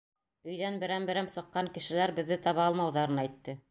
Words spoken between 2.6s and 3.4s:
алмауҙарын